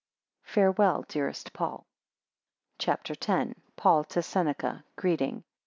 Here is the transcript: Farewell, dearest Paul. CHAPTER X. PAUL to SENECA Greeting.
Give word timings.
Farewell, 0.45 1.05
dearest 1.07 1.53
Paul. 1.53 1.85
CHAPTER 2.79 3.13
X. 3.13 3.53
PAUL 3.75 4.03
to 4.05 4.23
SENECA 4.23 4.83
Greeting. 4.95 5.43